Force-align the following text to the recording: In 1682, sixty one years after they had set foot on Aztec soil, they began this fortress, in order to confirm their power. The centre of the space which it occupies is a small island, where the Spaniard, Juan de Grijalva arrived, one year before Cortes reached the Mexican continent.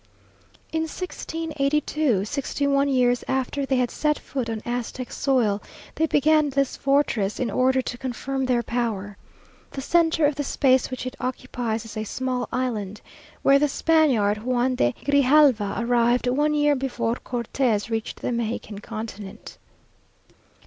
In 0.71 0.81
1682, 0.81 2.25
sixty 2.25 2.65
one 2.65 2.89
years 2.89 3.23
after 3.27 3.67
they 3.67 3.75
had 3.75 3.91
set 3.91 4.17
foot 4.17 4.49
on 4.49 4.63
Aztec 4.65 5.11
soil, 5.11 5.61
they 5.93 6.07
began 6.07 6.49
this 6.49 6.75
fortress, 6.75 7.39
in 7.39 7.51
order 7.51 7.83
to 7.83 7.99
confirm 7.99 8.47
their 8.47 8.63
power. 8.63 9.15
The 9.69 9.81
centre 9.81 10.25
of 10.25 10.33
the 10.33 10.43
space 10.43 10.89
which 10.89 11.05
it 11.05 11.15
occupies 11.19 11.85
is 11.85 11.95
a 11.95 12.03
small 12.03 12.49
island, 12.51 13.01
where 13.43 13.59
the 13.59 13.67
Spaniard, 13.69 14.39
Juan 14.41 14.73
de 14.73 14.95
Grijalva 15.05 15.75
arrived, 15.77 16.27
one 16.27 16.55
year 16.55 16.75
before 16.75 17.13
Cortes 17.17 17.91
reached 17.91 18.23
the 18.23 18.31
Mexican 18.31 18.79
continent. 18.79 19.59